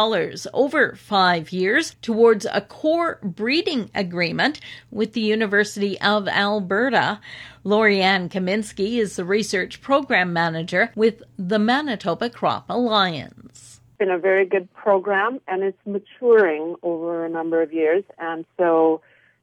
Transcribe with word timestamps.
over 0.52 0.96
five 0.96 1.52
years 1.52 1.94
towards 2.02 2.48
a 2.52 2.62
core 2.62 3.20
breeding 3.22 3.92
agreement 3.94 4.58
with 4.90 5.12
the 5.12 5.20
University 5.20 6.00
of 6.00 6.26
Alberta. 6.26 7.20
Lorianne 7.64 8.28
Kaminski 8.28 8.98
is 8.98 9.14
the 9.14 9.24
research 9.24 9.80
program 9.80 10.32
manager 10.32 10.90
with 10.96 11.22
the 11.38 11.60
Manitoba 11.60 12.28
Crop 12.28 12.64
Alliance. 12.68 13.80
It's 13.90 13.98
been 14.00 14.10
a 14.10 14.18
very 14.18 14.46
good 14.46 14.68
program 14.74 15.40
and 15.46 15.62
it's 15.62 15.78
maturing 15.86 16.74
over 16.82 17.24
a 17.24 17.28
number 17.28 17.62
of 17.62 17.72
years. 17.72 18.02
And 18.18 18.44
so 18.58 19.00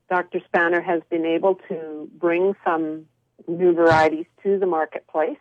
Dr. 0.10 0.42
Spaner 0.54 0.84
has 0.84 1.02
been 1.10 1.26
able 1.26 1.56
to 1.70 2.10
bring 2.20 2.56
some 2.66 3.06
new 3.48 3.74
varieties 3.74 4.26
to 4.44 4.60
the 4.60 4.66
marketplace 4.66 5.38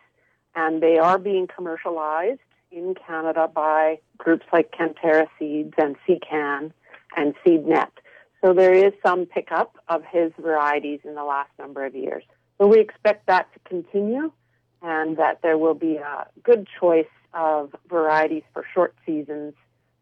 and 0.55 0.81
they 0.81 0.97
are 0.97 1.17
being 1.17 1.47
commercialized 1.47 2.39
in 2.71 2.95
Canada 2.95 3.49
by 3.53 3.99
groups 4.17 4.45
like 4.53 4.71
Canterra 4.71 5.27
Seeds 5.37 5.73
and 5.77 5.95
SeCan 6.07 6.71
and 7.15 7.33
SeedNet. 7.45 7.89
So 8.43 8.53
there 8.53 8.73
is 8.73 8.93
some 9.05 9.25
pickup 9.25 9.77
of 9.87 10.03
his 10.09 10.31
varieties 10.39 11.01
in 11.03 11.15
the 11.15 11.23
last 11.23 11.51
number 11.59 11.85
of 11.85 11.95
years. 11.95 12.23
So 12.59 12.67
we 12.67 12.79
expect 12.79 13.27
that 13.27 13.47
to 13.53 13.59
continue 13.69 14.31
and 14.81 15.17
that 15.17 15.41
there 15.43 15.57
will 15.57 15.73
be 15.73 15.97
a 15.97 16.27
good 16.43 16.67
choice 16.79 17.05
of 17.33 17.75
varieties 17.89 18.43
for 18.53 18.65
short 18.73 18.95
seasons, 19.05 19.53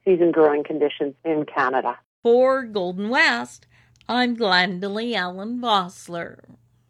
season 0.06 0.32
growing 0.32 0.64
conditions 0.64 1.16
in 1.26 1.46
Canada. 1.46 1.98
For 2.24 2.64
Golden 2.64 3.10
West, 3.10 3.68
I'm 4.08 4.38
Glendalee 4.38 5.16
Allen 5.16 5.60
Vossler. 5.60 6.56